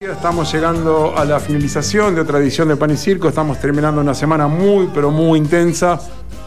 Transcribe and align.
Estamos 0.00 0.52
llegando 0.52 1.18
a 1.18 1.24
la 1.24 1.40
finalización 1.40 2.14
de 2.14 2.20
otra 2.20 2.38
edición 2.38 2.68
de 2.68 2.76
Pan 2.76 2.92
y 2.92 2.96
Circo. 2.96 3.26
Estamos 3.26 3.58
terminando 3.58 4.00
una 4.00 4.14
semana 4.14 4.46
muy, 4.46 4.88
pero 4.94 5.10
muy 5.10 5.40
intensa. 5.40 5.98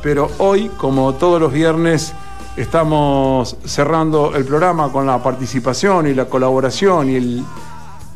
Pero 0.02 0.32
hoy, 0.38 0.72
como 0.78 1.16
todos 1.16 1.42
los 1.42 1.52
viernes, 1.52 2.14
estamos 2.56 3.58
cerrando 3.66 4.34
el 4.38 4.46
programa 4.46 4.90
con 4.90 5.06
la 5.06 5.22
participación 5.22 6.08
y 6.08 6.14
la 6.14 6.30
colaboración 6.30 7.10
y 7.10 7.16
el 7.16 7.44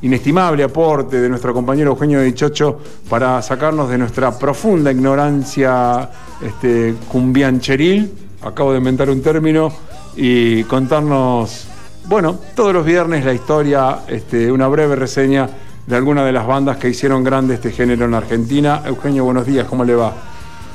inestimable 0.04 0.64
aporte 0.64 1.20
de 1.20 1.28
nuestro 1.28 1.54
compañero 1.54 1.92
Eugenio 1.92 2.22
Dichocho 2.22 2.80
para 3.10 3.42
sacarnos 3.42 3.90
de 3.90 3.98
nuestra 3.98 4.40
profunda 4.40 4.90
ignorancia 4.90 6.10
este, 6.42 6.96
cumbiancheril. 7.10 8.10
Acabo 8.42 8.72
de 8.72 8.78
inventar 8.78 9.10
un 9.10 9.22
término 9.22 9.70
y 10.16 10.64
contarnos 10.64 11.68
bueno, 12.08 12.38
todos 12.56 12.74
los 12.74 12.86
viernes 12.86 13.26
la 13.26 13.34
historia, 13.34 14.00
este, 14.08 14.52
una 14.52 14.68
breve 14.68 14.96
reseña 14.96 15.50
de 15.86 15.96
alguna 15.96 16.24
de 16.24 16.32
las 16.32 16.46
bandas 16.46 16.78
que 16.78 16.90
hicieron 16.90 17.24
grande 17.24 17.56
este 17.56 17.72
género 17.72 18.06
en 18.06 18.14
Argentina. 18.14 18.82
Eugenio, 18.86 19.24
buenos 19.24 19.46
días, 19.46 19.66
¿cómo 19.68 19.84
le 19.84 19.96
va? 19.96 20.14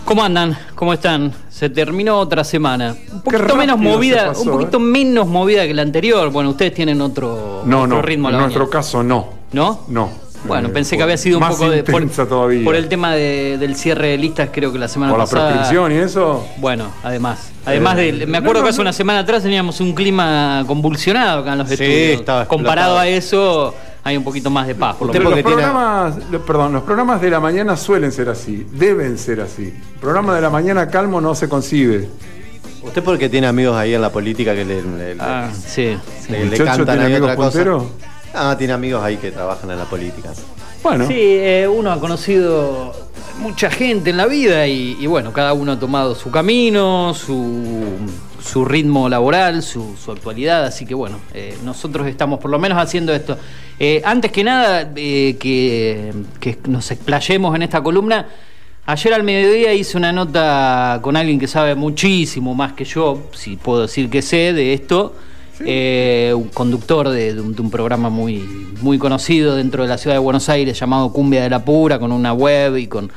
¿Cómo 0.04 0.24
andan? 0.24 0.56
¿Cómo 0.74 0.92
están? 0.92 1.32
Se 1.48 1.70
terminó 1.70 2.18
otra 2.18 2.42
semana. 2.42 2.96
Un 3.12 3.22
poquito 3.22 3.54
menos 3.54 3.78
movida, 3.78 4.28
pasó, 4.28 4.42
un 4.42 4.50
poquito 4.50 4.78
¿eh? 4.78 4.80
menos 4.80 5.26
movida 5.28 5.66
que 5.66 5.74
la 5.74 5.82
anterior. 5.82 6.30
Bueno, 6.30 6.50
ustedes 6.50 6.74
tienen 6.74 7.00
otro, 7.00 7.62
No, 7.64 7.82
otro 7.82 7.96
no, 7.96 8.02
ritmo 8.02 8.28
a 8.28 8.32
en 8.32 8.38
nuestro 8.38 8.68
caso 8.68 9.02
no. 9.02 9.28
¿No? 9.52 9.80
No. 9.88 10.10
Bueno, 10.44 10.68
Eh, 10.68 10.72
pensé 10.72 10.92
que 10.96 10.98
por- 10.98 11.04
había 11.04 11.16
sido 11.18 11.38
un 11.38 11.46
poco 11.46 11.68
de 11.68 11.82
por, 11.84 12.08
todavía. 12.26 12.64
por 12.64 12.74
el 12.74 12.88
tema 12.88 13.14
de- 13.14 13.58
del 13.58 13.76
cierre 13.76 14.08
de 14.08 14.18
listas, 14.18 14.48
creo 14.52 14.72
que 14.72 14.78
la 14.78 14.88
semana 14.88 15.12
Por 15.12 15.18
la 15.18 15.24
pasada. 15.26 15.48
prescripción 15.50 15.92
y 15.92 15.96
eso. 15.96 16.46
Bueno, 16.56 16.86
además. 17.02 17.50
Además 17.66 17.98
Eh, 17.98 18.12
de. 18.12 18.26
Me 18.26 18.38
acuerdo 18.38 18.54
no, 18.54 18.58
no, 18.60 18.64
que 18.64 18.70
hace 18.70 18.78
no. 18.78 18.82
una 18.82 18.92
semana 18.94 19.18
atrás 19.20 19.42
teníamos 19.42 19.80
un 19.80 19.92
clima 19.94 20.64
convulsionado 20.66 21.40
acá 21.40 21.52
en 21.52 21.58
los 21.58 21.68
Sí, 21.68 21.74
estudios. 21.74 22.20
estaba 22.20 22.46
Comparado 22.46 22.98
a 22.98 23.06
eso, 23.06 23.74
hay 24.02 24.16
un 24.16 24.24
poquito 24.24 24.48
más 24.48 24.66
de 24.66 24.74
paz. 24.74 24.96
Por 24.96 25.08
lo 25.08 25.12
Usted 25.12 25.20
menos. 25.22 25.34
Los 25.36 25.44
programas, 25.52 26.14
perdón, 26.46 26.72
los 26.72 26.82
programas 26.84 27.20
de 27.20 27.30
la 27.30 27.38
mañana 27.40 27.76
suelen 27.76 28.10
ser 28.10 28.30
así, 28.30 28.66
deben 28.72 29.18
ser 29.18 29.42
así. 29.42 29.64
El 29.64 30.00
programa 30.00 30.34
de 30.34 30.40
la 30.40 30.48
mañana 30.50 30.88
calmo 30.88 31.20
no 31.20 31.34
se 31.34 31.48
concibe. 31.50 32.08
¿Usted 32.82 33.02
porque 33.04 33.28
tiene 33.28 33.46
amigos 33.46 33.76
ahí 33.76 33.92
en 33.92 34.00
la 34.00 34.10
política 34.10 34.54
que 34.54 34.64
le, 34.64 34.80
le- 34.82 35.14
le- 35.14 35.20
Ah, 35.22 35.50
sí. 35.52 35.98
sí. 36.26 36.32
le- 36.32 36.46
le 36.46 36.56
cantan 36.56 36.86
¿tiene 36.86 37.00
ahí 37.02 37.12
amigos 37.12 37.30
otra 37.30 37.36
cosa? 37.36 37.58
Ah, 38.34 38.54
tiene 38.56 38.72
amigos 38.72 39.02
ahí 39.02 39.16
que 39.16 39.30
trabajan 39.30 39.70
en 39.70 39.78
la 39.78 39.84
política. 39.84 40.32
Bueno, 40.82 41.06
Sí, 41.06 41.14
eh, 41.18 41.68
uno 41.68 41.92
ha 41.92 42.00
conocido 42.00 42.94
mucha 43.38 43.70
gente 43.70 44.10
en 44.10 44.16
la 44.16 44.26
vida 44.26 44.66
y, 44.66 44.96
y 45.00 45.06
bueno, 45.06 45.32
cada 45.32 45.52
uno 45.52 45.72
ha 45.72 45.78
tomado 45.78 46.14
su 46.14 46.30
camino, 46.30 47.12
su, 47.14 47.98
su 48.42 48.64
ritmo 48.64 49.08
laboral, 49.08 49.62
su, 49.62 49.96
su 50.02 50.12
actualidad, 50.12 50.64
así 50.64 50.86
que 50.86 50.94
bueno, 50.94 51.18
eh, 51.34 51.56
nosotros 51.64 52.06
estamos 52.06 52.38
por 52.38 52.50
lo 52.50 52.58
menos 52.58 52.78
haciendo 52.78 53.12
esto. 53.14 53.38
Eh, 53.78 54.02
antes 54.04 54.30
que 54.32 54.44
nada, 54.44 54.90
eh, 54.96 55.36
que, 55.38 56.12
que 56.38 56.58
nos 56.68 56.90
explayemos 56.90 57.54
en 57.56 57.62
esta 57.62 57.82
columna, 57.82 58.28
ayer 58.86 59.14
al 59.14 59.22
mediodía 59.22 59.72
hice 59.74 59.96
una 59.96 60.12
nota 60.12 60.98
con 61.02 61.16
alguien 61.16 61.38
que 61.38 61.46
sabe 61.46 61.74
muchísimo 61.74 62.54
más 62.54 62.72
que 62.74 62.84
yo, 62.84 63.22
si 63.32 63.56
puedo 63.56 63.82
decir 63.82 64.08
que 64.10 64.22
sé 64.22 64.52
de 64.52 64.72
esto. 64.74 65.14
Eh, 65.64 66.32
un 66.34 66.48
conductor 66.48 67.08
de, 67.08 67.34
de 67.34 67.40
un, 67.40 67.54
de 67.54 67.62
un 67.62 67.70
programa 67.70 68.08
muy, 68.10 68.38
muy 68.80 68.98
conocido 68.98 69.56
dentro 69.56 69.82
de 69.82 69.88
la 69.88 69.98
ciudad 69.98 70.16
de 70.16 70.20
Buenos 70.20 70.48
Aires 70.48 70.78
llamado 70.78 71.12
Cumbia 71.12 71.42
de 71.42 71.50
la 71.50 71.64
Pura, 71.64 71.98
con 71.98 72.12
una 72.12 72.32
web 72.32 72.76
y 72.76 72.86
con, 72.86 73.10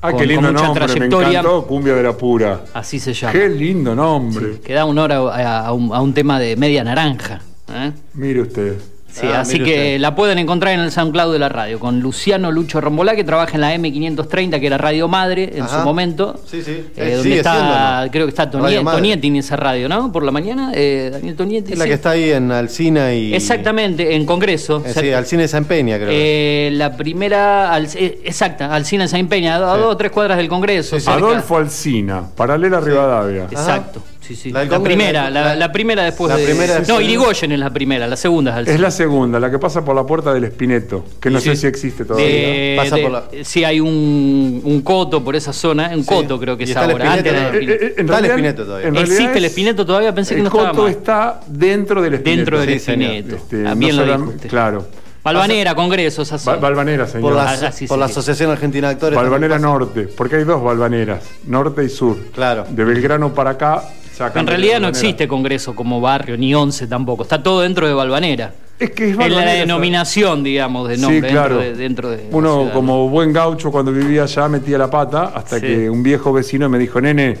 ah, 0.00 0.10
con- 0.10 0.20
qué 0.20 0.26
lindo 0.26 0.42
con 0.46 0.52
mucha 0.54 0.64
nombre, 0.66 0.86
me 0.86 0.92
trayectoria. 0.92 1.28
encantó, 1.40 1.66
Cumbia 1.66 1.94
de 1.94 2.02
la 2.02 2.12
Pura. 2.16 2.64
Así 2.74 3.00
se 3.00 3.12
llama. 3.12 3.32
Qué 3.32 3.48
lindo 3.48 3.94
nombre. 3.94 4.60
Que 4.60 4.72
da 4.74 4.84
honor 4.84 5.12
a, 5.12 5.16
a- 5.18 5.66
a 5.66 5.72
un, 5.72 5.92
a 5.92 6.00
un 6.00 6.14
tema 6.14 6.38
de 6.38 6.56
media 6.56 6.84
naranja. 6.84 7.40
¿eh? 7.72 7.92
Mire 8.14 8.42
usted. 8.42 8.74
Sí, 9.10 9.26
Ah, 9.26 9.40
así 9.40 9.58
que 9.58 9.62
usted. 9.72 10.00
la 10.00 10.14
pueden 10.14 10.38
encontrar 10.38 10.74
en 10.74 10.80
el 10.80 10.92
SoundCloud 10.92 11.32
de 11.32 11.38
la 11.38 11.48
radio, 11.48 11.80
con 11.80 11.98
Luciano 12.00 12.52
Lucho 12.52 12.80
Rombolá, 12.80 13.16
que 13.16 13.24
trabaja 13.24 13.54
en 13.54 13.62
la 13.62 13.74
M530, 13.74 14.60
que 14.60 14.66
era 14.66 14.78
Radio 14.78 15.08
Madre 15.08 15.50
en 15.54 15.62
Ajá. 15.64 15.78
su 15.80 15.84
momento. 15.84 16.38
Sí, 16.46 16.62
sí. 16.62 16.72
Eh, 16.72 16.90
Eh, 16.96 17.14
donde 17.16 17.36
está, 17.38 17.52
siendo, 17.54 18.04
¿no? 18.04 18.10
creo 18.12 18.26
que 18.26 18.30
está 18.30 18.44
Radio 18.44 18.60
Tonietti. 18.80 18.84
Tonietti 18.96 19.26
en 19.28 19.36
esa 19.36 19.56
radio, 19.56 19.88
¿no? 19.88 20.12
Por 20.12 20.22
la 20.24 20.30
mañana, 20.30 20.72
eh, 20.74 21.08
Daniel 21.10 21.34
Tonietti. 21.36 21.72
Es 21.72 21.78
la 21.78 21.84
sí. 21.84 21.88
que 21.88 21.94
está 21.94 22.10
ahí 22.10 22.30
en 22.30 22.52
Alcina 22.52 23.12
y. 23.14 23.34
Exactamente, 23.34 24.14
en 24.14 24.26
Congreso. 24.26 24.82
Eh, 24.86 24.92
sí, 24.94 25.10
Alcina 25.12 25.44
y 25.44 25.48
San 25.48 25.64
Peña, 25.64 25.96
creo. 25.96 26.10
Eh, 26.12 26.70
la 26.74 26.96
primera, 26.96 27.72
al- 27.72 27.88
eh, 27.94 28.20
exacta, 28.24 28.72
Alcina 28.74 29.08
Saint 29.08 29.28
Peña, 29.28 29.56
a, 29.56 29.72
a 29.72 29.74
Sí. 29.76 29.80
dos 29.82 29.94
o 29.94 29.96
tres 29.96 30.12
cuadras 30.12 30.36
del 30.36 30.48
Congreso. 30.48 30.96
Sí, 30.96 31.00
sí. 31.00 31.06
cerca. 31.10 31.18
Adolfo 31.18 31.56
Alsina, 31.56 32.22
paralela 32.36 32.76
a 32.76 32.80
Rivadavia. 32.80 33.44
Exacto, 33.50 34.02
sí, 34.28 34.36
sí. 34.36 34.50
La 34.52 34.80
primera, 34.82 35.30
la, 35.30 35.42
la- 35.42 35.54
la 35.56 35.72
primera 35.72 36.02
después 36.04 36.30
la 36.30 36.36
de. 36.36 36.44
primera 36.44 36.78
es- 36.78 36.88
no, 36.88 37.00
Irigoyen 37.00 37.52
es 37.52 37.58
la 37.58 37.70
primera, 37.70 38.06
la 38.06 38.16
segunda 38.16 38.50
es 38.52 38.56
Alcina. 38.58 38.74
Es 38.74 38.80
la 38.80 38.90
segunda, 38.90 39.40
la 39.40 39.50
que 39.50 39.58
pasa 39.58 39.84
por 39.84 39.94
la 39.96 40.04
puerta 40.04 40.32
del 40.34 40.44
Espineto, 40.44 41.04
que 41.20 41.30
no 41.30 41.40
Sí. 41.40 41.50
sé 41.50 41.56
si 41.56 41.66
existe 41.66 42.04
todavía. 42.04 42.26
De- 42.28 42.74
Pasa 42.76 42.96
de- 42.96 43.02
por 43.02 43.10
la- 43.12 43.24
Sí, 43.42 43.64
hay 43.64 43.80
un, 43.80 44.60
un 44.64 44.80
coto 44.82 45.22
por 45.24 45.34
esa 45.36 45.52
zona, 45.52 45.90
un 45.94 46.02
Sí. 46.02 46.08
coto 46.08 46.38
creo 46.38 46.56
que 46.56 46.62
Y 46.62 46.64
es 46.64 46.70
está 46.70 46.84
el 46.84 46.90
ahora. 46.92 47.04
Espineto, 47.16 47.28
antes 47.28 47.32
¿no? 47.32 47.48
era 47.48 47.58
el 47.58 47.68
Eh, 47.68 47.72
eh, 47.72 47.74
Espineto. 47.74 48.00
en 48.00 48.04
Está 48.06 48.18
el 48.18 48.24
Espineto 48.26 48.64
todavía. 48.64 48.88
en 48.88 48.94
realidad 48.94 49.14
¿Existe 49.16 49.38
el 49.38 49.44
es- 49.44 49.50
Espineto 49.50 49.86
todavía? 49.86 50.14
Pensé 50.14 50.34
que 50.34 50.40
el 50.40 50.44
no 50.44 50.50
estaba 50.50 50.70
coto 50.70 50.82
más. 50.84 50.90
está 50.92 51.40
dentro 51.46 52.02
del 52.02 52.14
Espineto. 52.14 52.36
Dentro 52.38 52.60
del. 52.60 52.68
Espineto. 52.70 53.36
Este, 53.36 53.62
También 53.64 53.96
no 53.96 54.04
lo 54.04 54.12
solam- 54.12 54.18
dijo 54.20 54.30
usted. 54.30 54.48
Claro. 54.48 54.86
Balvanera, 55.24 55.74
Congreso, 55.74 56.22
esa 56.22 56.38
zona. 56.38 56.56
Balvanera, 56.56 57.06
señor. 57.06 57.22
por 57.22 57.34
la, 57.34 57.50
Ah, 57.50 57.56
ah, 57.66 57.72
sí, 57.72 57.86
por 57.86 57.96
sí, 57.96 58.00
la 58.00 58.06
sí. 58.06 58.12
Asociación 58.12 58.50
Argentina 58.50 58.86
de 58.88 58.94
Actores. 58.94 59.16
Balvanera 59.16 59.58
Norte, 59.58 60.08
porque 60.16 60.36
hay 60.36 60.44
dos 60.44 60.62
Balvaneras, 60.62 61.22
norte 61.46 61.84
y 61.84 61.88
sur. 61.90 62.16
Claro. 62.32 62.64
De 62.70 62.84
Belgrano 62.84 63.34
para 63.34 63.50
acá. 63.50 63.82
En 64.26 64.46
realidad 64.46 64.74
no 64.80 64.86
Balvanera. 64.86 64.88
existe 64.88 65.28
Congreso 65.28 65.74
como 65.74 66.00
barrio, 66.00 66.36
ni 66.36 66.54
once 66.54 66.86
tampoco. 66.86 67.22
Está 67.22 67.42
todo 67.42 67.60
dentro 67.62 67.86
de 67.86 67.94
Balvanera. 67.94 68.52
Es 68.78 68.90
que 68.92 69.04
es 69.06 69.10
Es 69.10 69.16
la 69.16 69.24
Balvanera, 69.24 69.52
denominación, 69.54 70.44
digamos, 70.44 70.88
de 70.88 70.96
Sí, 70.96 71.02
nombre 71.02 71.30
claro. 71.30 71.58
dentro 71.58 71.70
de. 71.76 71.82
Dentro 71.82 72.10
de 72.10 72.28
Uno, 72.30 72.58
ciudad. 72.60 72.72
como 72.74 73.08
buen 73.08 73.32
gaucho, 73.32 73.70
cuando 73.72 73.90
vivía 73.92 74.22
allá, 74.24 74.48
metía 74.48 74.78
la 74.78 74.90
pata 74.90 75.32
hasta 75.34 75.56
Sí. 75.56 75.66
que 75.66 75.90
un 75.90 76.02
viejo 76.02 76.32
vecino 76.32 76.68
me 76.68 76.78
dijo: 76.78 77.00
Nene, 77.00 77.36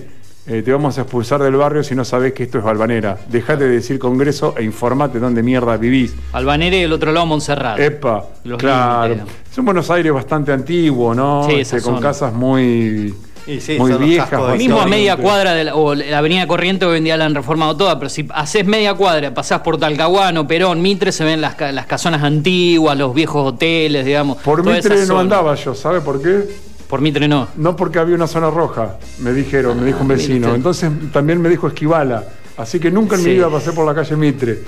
eh, 0.48 0.62
te 0.62 0.72
vamos 0.72 0.98
a 0.98 1.02
expulsar 1.02 1.40
del 1.42 1.54
barrio 1.56 1.84
si 1.84 1.94
no 1.94 2.04
sabés 2.04 2.32
que 2.32 2.42
esto 2.44 2.58
es 2.58 2.64
Balvanera. 2.64 3.18
Dejate 3.28 3.64
de 3.64 3.70
decir 3.70 3.98
Congreso 4.00 4.54
e 4.56 4.64
informate 4.64 5.18
dónde 5.20 5.42
mierda 5.42 5.76
vivís. 5.76 6.14
Balvanera 6.32 6.76
y 6.76 6.80
el 6.80 6.92
otro 6.92 7.12
lado 7.12 7.26
Montserrat. 7.26 7.78
Epa, 7.78 8.24
Los 8.44 8.58
claro. 8.58 9.16
Es 9.50 9.58
un 9.58 9.64
Buenos 9.64 9.90
Aires 9.90 10.12
bastante 10.12 10.52
antiguo, 10.52 11.14
¿no? 11.14 11.46
Sí, 11.48 11.56
Este, 11.60 11.80
con 11.82 12.00
casas 12.00 12.32
muy, 12.32 13.14
sí, 13.60 13.78
muy 13.78 13.92
viejas. 13.94 14.56
Mismo 14.56 14.80
a 14.80 14.86
media 14.86 15.16
cuadra 15.16 15.54
de 15.54 15.64
la, 15.64 15.74
o 15.74 15.94
la 15.94 16.18
avenida 16.18 16.46
Corriente 16.46 16.84
hoy 16.84 16.98
en 16.98 17.04
día 17.04 17.16
la 17.16 17.24
han 17.26 17.34
reformado 17.34 17.76
toda, 17.76 17.98
pero 17.98 18.08
si 18.08 18.26
haces 18.30 18.66
media 18.66 18.94
cuadra, 18.94 19.32
pasás 19.32 19.60
por 19.60 19.78
Talcahuano, 19.78 20.46
Perón, 20.46 20.80
Mitre, 20.82 21.12
se 21.12 21.24
ven 21.24 21.40
las, 21.40 21.56
las 21.72 21.86
casonas 21.86 22.22
antiguas, 22.22 22.96
los 22.98 23.14
viejos 23.14 23.52
hoteles, 23.54 24.04
digamos. 24.04 24.38
Por 24.38 24.64
Mitre 24.64 25.06
no 25.06 25.18
andaba 25.18 25.54
yo, 25.54 25.74
¿sabe 25.74 26.00
por 26.00 26.20
qué? 26.22 26.44
Por 26.88 27.00
Mitre 27.00 27.28
no. 27.28 27.48
No 27.56 27.76
porque 27.76 27.98
había 27.98 28.14
una 28.14 28.26
zona 28.26 28.50
roja, 28.50 28.96
me 29.18 29.32
dijeron, 29.32 29.78
me 29.80 29.86
dijo 29.86 30.00
un 30.02 30.10
Ah, 30.10 30.14
vecino. 30.14 30.54
Entonces 30.54 30.90
también 31.12 31.40
me 31.40 31.48
dijo 31.48 31.68
Esquivala. 31.68 32.24
Así 32.56 32.80
que 32.80 32.90
nunca 32.90 33.14
en 33.16 33.22
mi 33.22 33.28
Sí. 33.30 33.34
vida 33.36 33.48
pasé 33.50 33.72
por 33.72 33.86
la 33.86 33.94
calle 33.94 34.16
Mitre. 34.16 34.58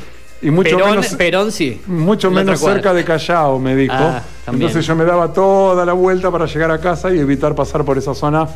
Y 0.43 0.51
mucho 0.51 0.77
Perón, 0.77 0.91
menos, 0.91 1.07
Perón 1.17 1.53
sí. 1.53 1.81
mucho 1.87 2.31
menos 2.31 2.61
cerca 2.61 2.95
de 2.95 3.05
Callao, 3.05 3.59
me 3.59 3.77
dijo. 3.77 3.95
Ah. 3.97 4.23
Entonces 4.51 4.87
yo 4.87 4.97
me 4.97 5.05
daba 5.05 5.33
toda 5.33 5.85
la 5.85 5.93
vuelta 5.93 6.31
para 6.31 6.47
llegar 6.47 6.71
a 6.71 6.79
casa 6.81 7.13
y 7.15 7.19
evitar 7.19 7.55
pasar 7.55 7.85
por 7.85 7.99
esa 7.99 8.15
zona 8.15 8.49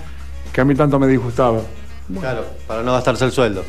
que 0.53 0.61
a 0.61 0.65
mí 0.65 0.75
tanto 0.75 0.99
me 0.99 1.06
disgustaba. 1.06 1.61
Claro, 2.21 2.45
para 2.67 2.83
no 2.83 2.93
gastarse 2.93 3.25
el 3.27 3.33
sueldo. 3.33 3.65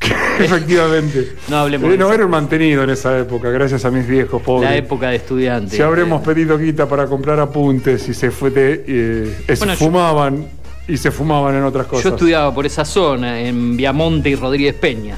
Efectivamente. 0.38 1.36
No 1.48 1.58
hablemos 1.58 1.92
Eh, 1.92 1.96
no 1.96 2.12
era 2.12 2.24
un 2.24 2.30
mantenido 2.30 2.82
en 2.82 2.90
esa 2.90 3.16
época, 3.18 3.50
gracias 3.50 3.84
a 3.84 3.90
mis 3.90 4.06
viejos 4.06 4.42
pobres. 4.42 4.68
La 4.70 4.76
época 4.76 5.10
de 5.10 5.16
estudiante. 5.16 5.76
Si 5.76 5.82
habremos 5.82 6.22
pedido 6.22 6.58
guita 6.58 6.86
para 6.88 7.06
comprar 7.06 7.38
apuntes 7.40 8.08
y 8.08 8.14
se 8.14 8.30
fue 8.30 8.50
de, 8.50 8.84
eh, 8.86 9.44
yo- 9.48 9.76
fumaban 9.76 10.46
y 10.88 10.96
se 10.96 11.10
fumaban 11.10 11.54
en 11.56 11.64
otras 11.64 11.86
cosas. 11.86 12.04
Yo 12.04 12.10
estudiaba 12.10 12.52
por 12.52 12.66
esa 12.66 12.84
zona, 12.84 13.40
en 13.40 13.76
Viamonte 13.76 14.28
y 14.30 14.34
Rodríguez 14.34 14.74
Peña. 14.74 15.16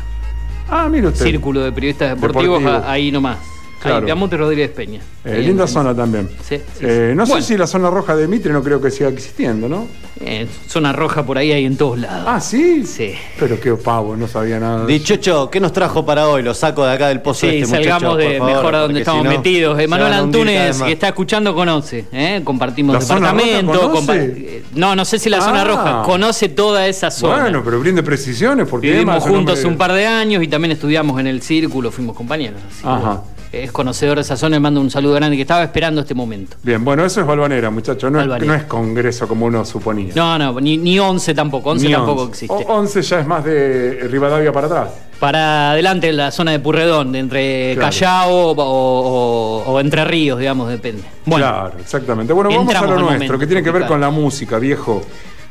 Ah, 0.68 0.88
mire 0.88 1.08
usted. 1.08 1.24
Círculo 1.24 1.62
de 1.62 1.72
periodistas 1.72 2.10
deportivos, 2.10 2.58
Deportivo. 2.60 2.86
a- 2.88 2.92
ahí 2.92 3.10
nomás. 3.12 3.38
Claro. 3.86 4.06
Ahí, 4.06 4.36
Rodríguez 4.36 4.70
Peña. 4.70 5.00
Eh, 5.24 5.38
linda 5.40 5.64
en- 5.64 5.68
zona 5.68 5.94
también. 5.94 6.28
Sí, 6.42 6.56
sí, 6.56 6.84
Eh, 6.86 7.08
sí. 7.10 7.16
no 7.16 7.26
Bueno. 7.26 7.42
sé 7.42 7.48
si 7.54 7.56
la 7.58 7.66
zona 7.66 7.90
roja 7.90 8.14
de 8.16 8.28
Mitre 8.28 8.52
no 8.52 8.62
creo 8.62 8.80
que 8.80 8.90
siga 8.90 9.08
existiendo, 9.08 9.68
¿no? 9.68 9.86
Eh, 10.20 10.46
zona 10.66 10.92
roja 10.92 11.24
por 11.26 11.36
ahí 11.36 11.52
hay 11.52 11.64
en 11.66 11.76
todos 11.76 11.98
lados. 11.98 12.24
Ah, 12.26 12.40
sí. 12.40 12.84
Sí. 12.86 13.12
Pero 13.38 13.60
qué 13.60 13.72
pavo, 13.74 14.16
no 14.16 14.26
sabía 14.28 14.58
nada. 14.58 14.86
Dichocho, 14.86 15.50
¿qué 15.50 15.60
nos 15.60 15.72
trajo 15.72 16.06
para 16.06 16.28
hoy? 16.28 16.42
Lo 16.42 16.54
saco 16.54 16.84
de 16.86 16.92
acá 16.92 17.08
del 17.08 17.20
pozo 17.20 17.40
Sí, 17.40 17.56
este 17.58 17.66
salgamos 17.66 18.14
muchacho, 18.14 18.16
de 18.16 18.38
favor, 18.38 18.52
mejor 18.54 18.74
a 18.74 18.78
donde 18.80 19.00
estamos 19.00 19.22
si 19.22 19.28
no, 19.28 19.30
metidos. 19.30 19.78
Emanuel 19.80 20.12
Antunes, 20.12 20.82
que 20.82 20.92
está 20.92 21.08
escuchando, 21.08 21.54
conoce. 21.54 22.06
¿eh? 22.12 22.40
Compartimos 22.44 22.94
¿La 22.94 23.00
zona 23.02 23.32
departamento. 23.32 23.72
roja 23.72 23.86
conoce? 23.88 24.12
compa- 24.12 24.16
eh, 24.38 24.62
No, 24.74 24.94
no 24.96 25.04
sé 25.04 25.18
si 25.18 25.28
la 25.28 25.40
zona 25.40 25.62
Ah. 25.62 25.64
roja. 25.64 26.02
Conoce 26.04 26.48
toda 26.48 26.86
esa 26.86 27.10
zona. 27.10 27.42
Bueno, 27.42 27.62
pero 27.64 27.80
brinde 27.80 28.02
precisiones 28.02 28.66
porque 28.68 28.90
Vivimos 28.90 29.22
juntos 29.22 29.56
nombre- 29.58 29.66
un 29.66 29.76
par 29.76 29.92
de 29.92 30.06
años 30.06 30.42
y 30.42 30.48
también 30.48 30.72
estudiamos 30.72 31.18
en 31.20 31.26
el 31.26 31.42
círculo, 31.42 31.90
fuimos 31.90 32.16
compañeros. 32.16 32.60
así 32.70 32.82
que, 32.82 32.88
Ajá. 32.88 33.22
Es 33.64 33.72
conocedor 33.72 34.16
de 34.16 34.22
esa 34.22 34.36
zona 34.36 34.56
y 34.56 34.60
mando 34.60 34.80
un 34.80 34.90
saludo 34.90 35.14
grande 35.14 35.36
que 35.36 35.42
estaba 35.42 35.62
esperando 35.62 36.00
este 36.00 36.14
momento. 36.14 36.56
Bien, 36.62 36.84
bueno, 36.84 37.04
eso 37.04 37.20
es 37.20 37.26
Balvanera, 37.26 37.70
muchachos. 37.70 38.10
No, 38.10 38.18
es- 38.20 38.26
Balvanera. 38.26 38.52
no 38.52 38.58
es 38.58 38.64
congreso 38.66 39.26
como 39.28 39.46
uno 39.46 39.64
suponía. 39.64 40.12
No, 40.14 40.38
no, 40.38 40.60
ni, 40.60 40.76
ni 40.78 40.98
11 40.98 41.34
tampoco, 41.34 41.70
11 41.70 41.86
Ni 41.86 41.92
tampoco 41.92 42.22
once. 42.22 42.44
existe. 42.46 42.64
O- 42.68 42.74
11 42.76 43.02
ya 43.02 43.20
es 43.20 43.26
más 43.26 43.44
de 43.44 44.06
Rivadavia 44.10 44.52
para 44.52 44.66
atrás. 44.66 44.88
para 45.18 45.70
adelante 45.72 46.08
en 46.10 46.16
la 46.18 46.30
zona 46.30 46.50
de 46.52 46.58
Purredón, 46.60 47.12
de 47.12 47.18
entre 47.20 47.74
Claro. 47.74 47.90
Callao 47.90 48.30
o, 48.30 48.54
o- 48.62 49.62
o 49.72 49.80
Entre 49.80 50.04
Ríos, 50.04 50.38
digamos, 50.38 50.68
depende. 50.68 51.02
Bueno, 51.24 51.46
claro, 51.46 51.72
exactamente. 51.80 52.32
Bueno, 52.32 52.50
vamos 52.50 52.74
a 52.74 52.80
lo 52.82 52.86
nuestro, 52.88 53.04
momento 53.12 53.38
que 53.38 53.46
tiene 53.46 53.62
que 53.62 53.70
ver 53.70 53.86
con 53.86 54.00
la 54.00 54.10
música, 54.10 54.58
viejo. 54.58 55.02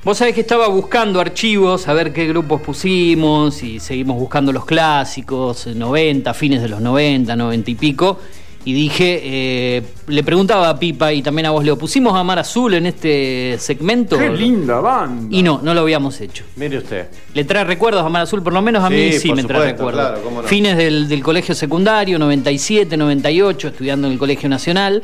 Vos 0.05 0.19
sabés 0.19 0.35
que 0.35 0.41
estaba 0.41 0.67
buscando 0.67 1.19
archivos, 1.19 1.87
a 1.87 1.93
ver 1.93 2.13
qué 2.13 2.27
grupos 2.27 2.61
pusimos 2.61 3.63
y 3.63 3.79
seguimos 3.79 4.17
buscando 4.19 4.53
los 4.53 4.63
clásicos, 4.63 5.65
eh, 5.65 5.73
90, 5.73 6.31
fines 6.35 6.61
de 6.61 6.69
los 6.69 6.79
90, 6.79 7.35
90 7.35 7.71
y 7.71 7.75
pico. 7.75 8.19
Y 8.65 8.73
dije, 8.73 9.21
eh, 9.23 9.83
le 10.07 10.23
preguntaba 10.23 10.69
a 10.69 10.79
Pipa 10.79 11.11
y 11.13 11.21
también 11.21 11.45
a 11.47 11.51
vos, 11.51 11.63
Leo, 11.63 11.77
¿pusimos 11.77 12.15
a 12.15 12.23
Mar 12.23 12.39
Azul 12.39 12.73
en 12.75 12.85
este 12.87 13.57
segmento? 13.59 14.17
Qué 14.17 14.29
linda 14.29 14.79
banda. 14.79 15.35
Y 15.35 15.41
no, 15.43 15.59
no 15.63 15.73
lo 15.75 15.81
habíamos 15.81 16.19
hecho. 16.21 16.43
Mire 16.55 16.79
usted. 16.79 17.07
¿Le 17.35 17.43
trae 17.43 17.63
recuerdos 17.63 18.03
a 18.03 18.09
Mar 18.09 18.23
Azul? 18.23 18.41
Por 18.43 18.53
lo 18.53 18.61
menos 18.63 18.83
a 18.83 18.89
mí 18.89 19.11
Sí, 19.11 19.31
me 19.33 19.43
trae 19.43 19.71
recuerdos. 19.71 19.93
claro, 20.01 20.23
cómo 20.23 20.41
no. 20.41 20.47
Fines 20.47 20.77
del, 20.77 21.07
del 21.07 21.21
colegio 21.23 21.53
secundario, 21.53 22.17
97, 22.17 22.95
98, 22.97 23.67
estudiando 23.69 24.07
en 24.07 24.13
el 24.13 24.19
Colegio 24.19 24.49
Nacional. 24.49 25.01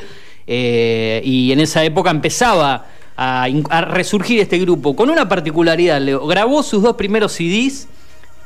eh, 0.48 1.22
y 1.24 1.52
en 1.52 1.60
esa 1.60 1.84
época 1.84 2.10
empezaba 2.10 2.88
a, 3.22 3.82
resurgir 3.82 4.40
este 4.40 4.58
grupo 4.60 4.96
con 4.96 5.10
una 5.10 5.30
particularidad. 5.30 6.02
Leo. 6.02 6.26
Grabó 6.26 6.64
sus 6.64 6.82
dos 6.82 6.96
primeros 6.96 7.34
CDs 7.34 7.88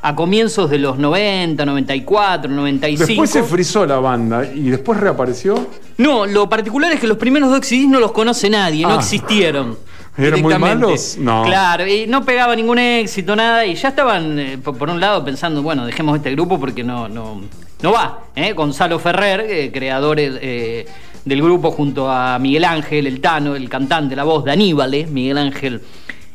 a 0.02 0.14
comienzos 0.14 0.68
de 0.70 0.78
los 0.78 0.98
90, 0.98 1.64
94, 1.64 2.50
95. 2.50 3.06
Después 3.06 3.30
se 3.30 3.42
frizó 3.42 3.86
la 3.86 3.98
banda 3.98 4.44
y 4.52 4.68
después 4.68 5.00
reapareció. 5.00 5.66
No, 5.96 6.26
lo 6.26 6.48
particular 6.48 6.92
es 6.92 7.00
que 7.00 7.06
los 7.06 7.16
primeros 7.16 7.50
dos 7.50 7.66
CDs 7.66 7.88
no 7.88 7.98
los 8.00 8.12
conoce 8.12 8.50
nadie, 8.50 8.82
no 8.82 8.90
Ah. 8.94 8.96
existieron. 8.96 9.78
¿Eran 10.18 10.40
muy 10.40 10.56
malos? 10.58 11.16
No. 11.18 11.42
Claro, 11.44 11.86
y 11.86 12.06
no 12.06 12.24
pegaba 12.24 12.56
ningún 12.56 12.78
éxito, 12.78 13.36
nada, 13.36 13.66
y 13.66 13.74
ya 13.74 13.88
estaban, 13.88 14.38
eh, 14.38 14.58
por, 14.62 14.76
por 14.78 14.88
un 14.88 14.98
lado, 14.98 15.22
pensando, 15.24 15.62
bueno, 15.62 15.84
dejemos 15.84 16.16
este 16.16 16.30
grupo 16.32 16.58
porque 16.58 16.82
no, 16.82 17.06
no, 17.08 17.42
no 17.82 17.92
va. 17.92 18.20
¿eh? 18.34 18.52
Gonzalo 18.52 18.98
Ferrer, 18.98 19.40
eh, 19.40 19.70
creador 19.72 20.18
eh, 20.18 20.86
del 21.26 21.42
grupo 21.42 21.72
junto 21.72 22.08
a 22.08 22.38
Miguel 22.38 22.64
Ángel, 22.64 23.06
el 23.06 23.20
Tano, 23.20 23.56
el 23.56 23.68
cantante, 23.68 24.16
la 24.16 24.24
voz 24.24 24.44
de 24.44 24.52
Aníbale, 24.52 25.06
Miguel 25.06 25.36
Ángel 25.38 25.82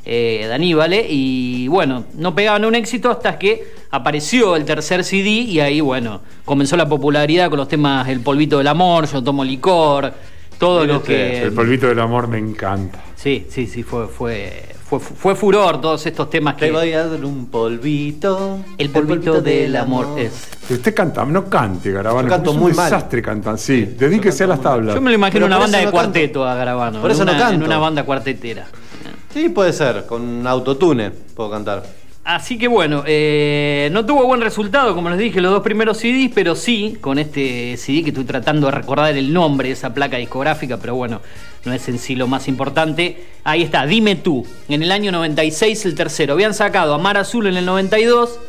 eh, 0.05 0.43
de 0.47 0.53
Aníbale, 0.53 1.07
y 1.09 1.69
bueno, 1.69 2.03
no 2.17 2.35
pegaban 2.35 2.65
un 2.65 2.75
éxito 2.75 3.09
hasta 3.09 3.39
que 3.39 3.63
apareció 3.89 4.57
el 4.57 4.65
tercer 4.65 5.05
CD 5.05 5.29
y 5.29 5.61
ahí, 5.61 5.79
bueno, 5.79 6.21
comenzó 6.43 6.75
la 6.75 6.89
popularidad 6.89 7.49
con 7.49 7.57
los 7.57 7.69
temas 7.69 8.07
El 8.09 8.19
polvito 8.19 8.57
del 8.57 8.67
amor, 8.67 9.07
Yo 9.07 9.23
tomo 9.23 9.45
licor, 9.45 10.13
todo 10.59 10.85
lo 10.85 10.97
usted, 10.97 11.07
que... 11.07 11.43
El 11.43 11.53
polvito 11.53 11.87
del 11.87 11.99
amor 11.99 12.27
me 12.27 12.37
encanta. 12.37 13.01
Sí, 13.15 13.45
sí, 13.49 13.67
sí, 13.67 13.83
fue, 13.83 14.07
fue, 14.09 14.70
fue, 14.99 15.15
fue 15.15 15.35
furor 15.35 15.79
todos 15.79 16.05
estos 16.05 16.29
temas 16.29 16.55
que... 16.55 16.65
Te 16.65 16.71
voy 16.71 16.91
a 16.93 17.07
dar 17.07 17.23
un 17.23 17.47
polvito. 17.47 18.59
El 18.77 18.89
polvito 18.89 19.41
del 19.41 19.75
amor 19.75 20.19
es... 20.19 20.49
Usted 20.69 20.93
canta, 20.93 21.25
no 21.25 21.49
cante, 21.49 21.91
Garabano. 21.91 22.27
Yo 22.27 22.33
canto 22.33 22.51
es 22.51 22.55
un 22.55 22.61
muy 22.61 22.73
mal. 22.73 22.89
desastre 22.89 23.21
cantar. 23.21 23.57
Sí, 23.57 23.85
dedíquese 23.97 24.43
a 24.45 24.47
las 24.47 24.61
tablas. 24.61 24.95
Yo 24.95 25.01
me 25.01 25.09
lo 25.09 25.15
imagino 25.15 25.45
una 25.45 25.57
banda 25.57 25.77
de 25.77 25.85
no 25.85 25.91
cuarteto 25.91 26.47
a 26.47 26.55
Garabano. 26.55 27.01
Por 27.01 27.11
eso 27.11 27.25
no 27.25 27.31
canto. 27.33 27.55
En 27.55 27.63
una 27.63 27.77
banda 27.77 28.03
cuartetera. 28.03 28.67
Sí, 29.33 29.49
puede 29.49 29.73
ser. 29.73 30.05
Con 30.05 30.45
autotune 30.45 31.11
puedo 31.11 31.49
cantar. 31.49 32.00
Así 32.23 32.59
que 32.59 32.67
bueno, 32.67 33.03
eh, 33.07 33.89
no 33.91 34.05
tuvo 34.05 34.27
buen 34.27 34.41
resultado, 34.41 34.93
como 34.93 35.09
les 35.09 35.17
dije, 35.17 35.41
los 35.41 35.51
dos 35.51 35.63
primeros 35.63 35.97
CDs, 35.97 36.31
pero 36.33 36.55
sí, 36.55 36.97
con 37.01 37.17
este 37.17 37.75
CD 37.77 38.03
que 38.03 38.09
estoy 38.09 38.25
tratando 38.25 38.67
de 38.67 38.73
recordar 38.73 39.17
el 39.17 39.33
nombre 39.33 39.69
de 39.69 39.73
esa 39.73 39.91
placa 39.91 40.17
discográfica, 40.17 40.77
pero 40.77 40.93
bueno, 40.93 41.19
no 41.65 41.73
es 41.73 41.89
en 41.89 41.97
sí 41.97 42.15
lo 42.15 42.27
más 42.27 42.47
importante. 42.47 43.23
Ahí 43.43 43.63
está, 43.63 43.87
Dime 43.87 44.15
tú, 44.15 44.45
en 44.69 44.83
el 44.83 44.91
año 44.91 45.11
96 45.11 45.85
el 45.87 45.95
tercero. 45.95 46.33
Habían 46.33 46.53
sacado 46.53 46.93
a 46.93 46.99
Mar 46.99 47.17
Azul 47.17 47.47
en 47.47 47.57
el 47.57 47.65
92 47.65 48.39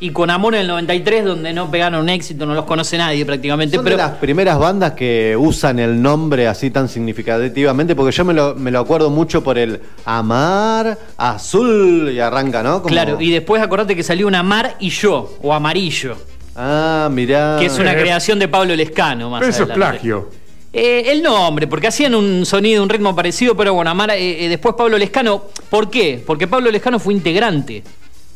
y 0.00 0.10
con 0.10 0.30
Amor 0.30 0.54
en 0.54 0.62
el 0.62 0.66
93, 0.68 1.24
donde 1.24 1.52
no 1.52 1.70
pegaron 1.70 2.08
éxito, 2.08 2.46
no 2.46 2.54
los 2.54 2.64
conoce 2.64 2.96
nadie 2.96 3.24
prácticamente. 3.26 3.76
Son 3.76 3.84
pero 3.84 3.96
de 3.96 4.02
las 4.02 4.12
primeras 4.12 4.58
bandas 4.58 4.92
que 4.92 5.36
usan 5.38 5.78
el 5.78 6.00
nombre 6.00 6.46
así 6.48 6.70
tan 6.70 6.88
significativamente, 6.88 7.94
porque 7.94 8.10
yo 8.16 8.24
me 8.24 8.32
lo, 8.34 8.54
me 8.54 8.70
lo 8.70 8.80
acuerdo 8.80 9.10
mucho 9.10 9.44
por 9.44 9.58
el 9.58 9.78
Amar 10.06 10.98
Azul 11.18 12.10
y 12.12 12.18
arranca, 12.20 12.62
¿no? 12.62 12.82
Como- 12.82 12.88
Claro, 12.92 13.20
y 13.20 13.30
después 13.30 13.62
acordate 13.62 13.94
que 13.94 14.02
salió 14.02 14.26
una 14.26 14.42
Mar 14.42 14.76
y 14.80 14.88
yo, 14.90 15.36
o 15.42 15.52
Amarillo, 15.52 16.16
Ah, 16.56 17.08
mirá. 17.12 17.56
que 17.58 17.66
es 17.66 17.78
una 17.78 17.92
Eh, 17.92 18.00
creación 18.00 18.38
de 18.38 18.48
Pablo 18.48 18.74
Lescano 18.74 19.30
más 19.30 19.40
Pero 19.40 19.50
eso 19.52 19.62
es 19.64 19.70
plagio. 19.70 20.30
Eh, 20.72 21.04
el 21.10 21.22
nombre, 21.22 21.66
porque 21.66 21.88
hacían 21.88 22.14
un 22.14 22.46
sonido, 22.46 22.82
un 22.82 22.88
ritmo 22.88 23.14
parecido, 23.14 23.56
pero 23.56 23.74
bueno, 23.74 23.90
Amar, 23.90 24.10
eh, 24.14 24.46
después 24.48 24.74
Pablo 24.76 24.96
Lescano, 24.98 25.44
¿por 25.68 25.90
qué? 25.90 26.22
Porque 26.24 26.46
Pablo 26.46 26.70
Lescano 26.70 26.98
fue 26.98 27.12
integrante 27.12 27.82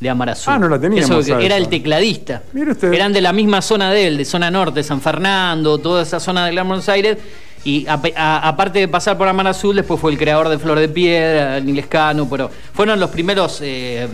de 0.04 0.10
Amar 0.10 0.30
Azul. 0.30 0.52
Ah, 0.54 0.58
no 0.58 0.68
la 0.68 0.78
teníamos 0.78 1.26
Eso, 1.26 1.38
era 1.40 1.56
el 1.56 1.68
tecladista. 1.68 2.42
Mire 2.52 2.72
usted. 2.72 2.92
Eran 2.92 3.12
de 3.12 3.20
la 3.22 3.32
misma 3.32 3.60
zona 3.62 3.90
de 3.90 4.06
él, 4.06 4.16
de 4.18 4.24
zona 4.24 4.50
norte, 4.50 4.82
San 4.84 5.00
Fernando, 5.00 5.78
toda 5.78 6.02
esa 6.02 6.20
zona 6.20 6.46
de 6.46 6.52
Gran 6.52 6.68
Buenos 6.68 6.88
Aires. 6.88 7.16
Y 7.64 7.86
a- 7.86 7.98
a- 8.16 8.48
aparte 8.48 8.78
de 8.78 8.88
pasar 8.88 9.16
por 9.16 9.26
Amar 9.26 9.46
Azul, 9.46 9.74
después 9.74 9.98
fue 9.98 10.12
el 10.12 10.18
creador 10.18 10.50
de 10.50 10.58
Flor 10.58 10.78
de 10.78 10.88
Piedra, 10.88 11.58
Nil 11.60 11.74
Lescano, 11.76 12.28
pero 12.28 12.50
fueron 12.74 13.00
los 13.00 13.08
primeros, 13.08 13.60
eh, 13.62 14.06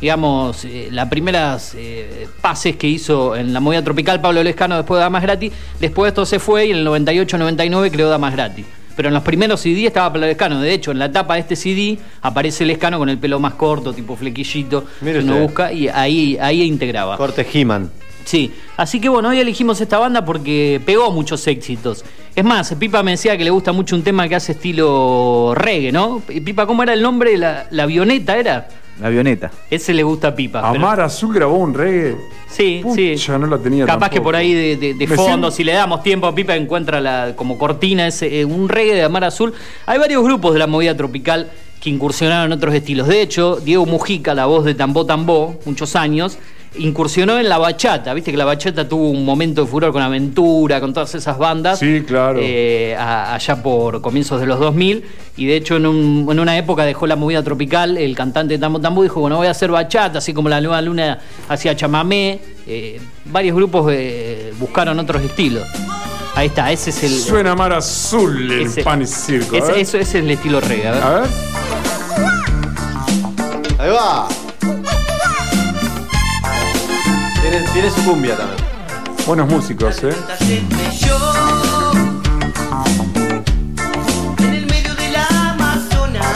digamos, 0.00 0.64
eh, 0.66 0.88
las 0.90 1.08
primeras 1.08 1.72
eh, 1.76 2.28
pases 2.42 2.76
que 2.76 2.86
hizo 2.86 3.34
en 3.36 3.54
la 3.54 3.60
movida 3.60 3.82
tropical 3.82 4.20
Pablo 4.20 4.42
Lescano 4.42 4.76
después 4.76 4.98
de 4.98 5.02
Damas 5.04 5.22
Gratis. 5.22 5.52
Después 5.80 6.08
esto 6.10 6.26
se 6.26 6.38
fue 6.38 6.66
y 6.66 6.70
en 6.72 6.76
el 6.78 6.84
98-99 6.86 7.90
creó 7.90 8.10
Damas 8.10 8.34
Gratis. 8.34 8.66
Pero 8.96 9.08
en 9.08 9.14
los 9.14 9.22
primeros 9.22 9.60
CD 9.60 9.86
estaba 9.86 10.12
Pablo 10.12 10.26
Lescano. 10.26 10.60
De 10.60 10.72
hecho, 10.72 10.90
en 10.90 10.98
la 10.98 11.10
tapa 11.10 11.34
de 11.34 11.40
este 11.40 11.56
CD 11.56 11.98
aparece 12.22 12.64
Lescano 12.64 12.98
con 12.98 13.08
el 13.08 13.18
pelo 13.18 13.40
más 13.40 13.54
corto, 13.54 13.92
tipo 13.92 14.16
flequillito. 14.16 14.84
Mire 15.00 15.20
que 15.20 15.24
uno 15.24 15.38
busca 15.38 15.72
y 15.72 15.88
ahí, 15.88 16.38
ahí 16.40 16.62
integraba. 16.62 17.16
Corte 17.16 17.46
He-Man. 17.52 17.90
Sí, 18.24 18.52
así 18.76 19.00
que 19.00 19.08
bueno, 19.08 19.28
hoy 19.28 19.38
elegimos 19.38 19.80
esta 19.80 19.98
banda 19.98 20.24
porque 20.24 20.80
pegó 20.84 21.10
muchos 21.10 21.46
éxitos. 21.46 22.04
Es 22.34 22.44
más, 22.44 22.74
Pipa 22.74 23.02
me 23.02 23.12
decía 23.12 23.36
que 23.36 23.44
le 23.44 23.50
gusta 23.50 23.72
mucho 23.72 23.94
un 23.94 24.02
tema 24.02 24.28
que 24.28 24.34
hace 24.34 24.52
estilo 24.52 25.52
reggae, 25.54 25.92
¿no? 25.92 26.20
Pipa, 26.26 26.66
¿cómo 26.66 26.82
era 26.82 26.94
el 26.94 27.02
nombre? 27.02 27.36
La, 27.36 27.66
la 27.70 27.82
avioneta 27.82 28.36
era. 28.36 28.68
La 29.00 29.08
avioneta. 29.08 29.50
Ese 29.70 29.92
le 29.92 30.02
gusta 30.04 30.28
a 30.28 30.34
Pipa. 30.36 30.60
pero- 30.62 30.74
Amar 30.74 31.00
Azul 31.00 31.34
grabó 31.34 31.56
un 31.56 31.74
reggae. 31.74 32.16
Sí, 32.48 32.80
Pucha, 32.82 33.16
sí. 33.16 33.32
no 33.40 33.46
la 33.48 33.58
tenía 33.58 33.86
Capaz 33.86 34.08
que 34.08 34.20
por 34.20 34.36
ahí 34.36 34.52
de, 34.54 34.76
de- 34.76 34.94
de 34.94 35.06
Me 35.06 35.16
fondo, 35.16 35.24
siento- 35.24 35.50
si 35.50 35.64
le 35.64 35.72
damos 35.72 36.02
tiempo 36.04 36.26
a 36.28 36.34
Pipa, 36.34 36.54
encuentra 36.54 37.00
la, 37.00 37.32
como 37.34 37.58
cortina 37.58 38.06
ese, 38.06 38.40
eh, 38.40 38.44
un 38.44 38.68
reggae 38.68 38.94
de 38.94 39.02
Amar 39.02 39.24
Azul. 39.24 39.52
Hay 39.86 39.98
varios 39.98 40.22
grupos 40.22 40.52
de 40.52 40.60
la 40.60 40.68
movida 40.68 40.96
tropical 40.96 41.50
que 41.80 41.90
incursionaron 41.90 42.46
en 42.46 42.52
otros 42.52 42.72
estilos. 42.74 43.08
De 43.08 43.20
hecho, 43.20 43.56
Diego 43.56 43.84
Mujica, 43.84 44.32
la 44.34 44.46
voz 44.46 44.64
de 44.64 44.74
Tambó 44.74 45.04
Tambó, 45.04 45.58
muchos 45.66 45.96
años, 45.96 46.38
incursionó 46.76 47.38
en 47.38 47.48
la 47.48 47.58
bachata. 47.58 48.12
Viste 48.14 48.30
que 48.30 48.36
la 48.36 48.44
bachata 48.44 48.88
tuvo 48.88 49.10
un 49.10 49.24
momento 49.24 49.62
de 49.62 49.66
furor 49.66 49.92
con 49.92 50.02
Aventura, 50.02 50.80
con 50.80 50.92
todas 50.92 51.14
esas 51.14 51.38
bandas. 51.38 51.78
Sí, 51.78 52.02
claro. 52.06 52.38
eh, 52.42 52.96
a- 52.98 53.34
allá 53.34 53.62
por 53.62 54.00
comienzos 54.00 54.40
de 54.40 54.46
los 54.46 54.58
2000. 54.58 55.04
Y 55.36 55.46
de 55.46 55.56
hecho, 55.56 55.76
en, 55.76 55.86
un- 55.86 56.28
en 56.30 56.38
una 56.40 56.56
época 56.56 56.84
dejó 56.84 57.06
la 57.06 57.16
movida 57.16 57.42
tropical. 57.42 57.96
El 57.96 58.14
cantante 58.16 58.58
Tambo 58.58 58.80
Tambo 58.80 59.02
dijo: 59.02 59.20
Bueno, 59.20 59.36
voy 59.36 59.46
a 59.46 59.50
hacer 59.50 59.70
bachata, 59.70 60.18
así 60.18 60.32
como 60.34 60.48
la 60.48 60.60
Nueva 60.60 60.80
Luna 60.82 61.18
hacía 61.48 61.74
chamamé. 61.76 62.40
Eh, 62.66 63.00
varios 63.26 63.54
grupos 63.56 63.92
eh, 63.92 64.52
buscaron 64.58 64.98
otros 64.98 65.22
estilos. 65.22 65.64
Ahí 66.36 66.46
está, 66.48 66.72
ese 66.72 66.90
es 66.90 67.02
el. 67.04 67.10
Suena 67.10 67.52
Amar 67.52 67.72
Azul 67.72 68.50
en 68.50 68.66
ese- 68.66 68.82
Pan 68.82 69.02
y 69.02 69.06
Circo. 69.06 69.54
ese- 69.56 69.80
eso 69.80 69.98
ese 69.98 70.00
es 70.00 70.14
el 70.16 70.30
estilo 70.30 70.60
reggae. 70.60 70.88
a 70.88 70.92
ver. 70.92 71.02
A 71.02 71.10
ver. 71.20 71.28
Ahí 73.78 73.90
va. 73.90 74.28
Tiene, 77.54 77.68
tiene 77.70 77.88
su 77.90 78.02
cumbia 78.04 78.36
también. 78.36 78.58
Buenos 79.28 79.48
músicos, 79.48 80.02
¿eh? 80.02 80.12
En 84.38 84.54
el 84.54 84.66
medio 84.66 84.94
del 84.96 85.14
Amazonas. 85.16 86.26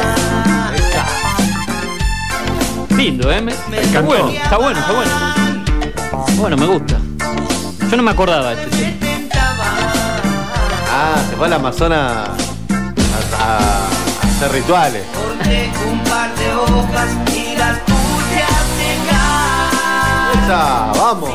Lindo, 2.96 3.32
¿eh? 3.32 3.40
Me- 3.42 3.52
está 3.52 4.00
bueno, 4.00 4.28
está 4.30 4.58
bueno, 4.58 4.78
está 4.78 4.92
bueno. 4.92 5.10
Bueno, 6.36 6.56
me 6.56 6.66
gusta. 6.66 6.96
Yo 7.90 7.96
no 7.96 8.02
me 8.04 8.10
acordaba 8.12 8.54
de 8.54 8.62
este 8.62 8.76
tema. 8.92 9.74
Ah, 10.92 11.16
se 11.28 11.34
fue 11.36 11.46
al 11.46 11.52
Amazonas 11.54 12.00
a, 12.00 13.42
a- 13.42 13.44
a 13.44 13.88
hacer 14.36 14.52
rituales. 14.52 15.02
Corté 15.12 15.68
un 15.90 15.98
par 16.04 16.32
de 16.36 16.54
hojas 16.54 17.08
y 17.34 17.56
las 17.58 17.78
puse 17.80 17.96
a. 17.96 17.97
Esa, 20.48 20.92
vamos. 20.96 21.30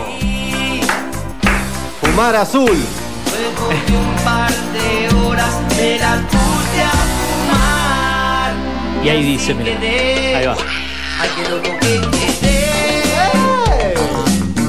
Fumar 2.01 2.35
azul. 2.35 2.65
Luego 2.65 3.67
de 3.69 3.95
un 3.95 4.15
par 4.25 4.51
de 4.51 5.15
horas 5.15 5.53
me 5.77 5.99
las 5.99 6.19
puse 6.21 6.81
a 6.81 6.89
fumar. 7.21 8.53
Y 9.03 9.09
ahí 9.09 9.23
dice, 9.23 9.53
mira. 9.53 9.77
Ahí 9.79 10.47
va. 10.47 10.55